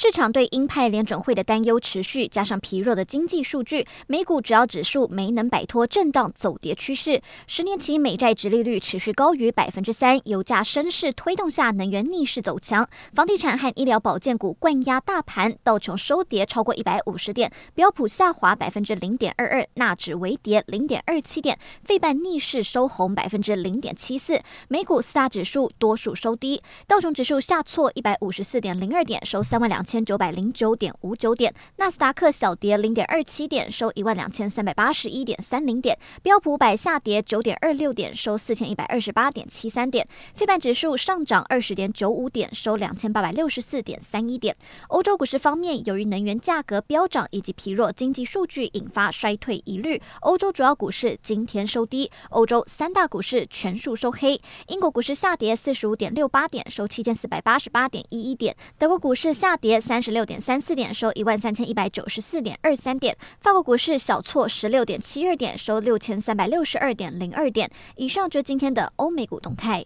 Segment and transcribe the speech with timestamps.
[0.00, 7.20] 市场对鹰派联准会的担忧持续，加上疲弱的经济数据，美股主要指数没能摆脱震荡走跌趋势。
[7.48, 24.40] 十年期美债殖利率持续高于百分之三，油价升势推动下，能源逆势走强，房地产和医疗保健股灌压大盘，道琼收跌超过一百五十点，标普下滑百分之零点二二，纳指微跌零点二七点，费半逆势收红百分之零点七四。
[24.68, 29.84] 美股四大指数多数收低，道琼指数下挫一百五十四点零二点，收三万两。
[29.88, 44.54] 千九百零九点五九点，纳斯达克小跌零点二七点，收一万两千三百八十一点三零点，标普百下跌九点二六点，收四千一百二十八点七三点，费半指数上涨二十点九五点，收两千八百六十四点三一点。
[44.88, 54.38] 欧洲股市方面，由于能源价格飙涨以及疲弱经济数据引发衰退疑虑，欧洲主要股市今天收低，欧洲三大股市全数收黑。
[54.66, 59.67] 英国股市下跌四十五点六八点，收七千四百八十八点一一点，德国股市下跌。
[59.68, 63.14] 跌三十六点三四点，收一万三千一百九十四点二三点。
[63.38, 67.70] 法国股市小挫十六点七二点，收六千三百六十二点零二点。
[67.96, 69.84] 以上就是今天的欧美股动态。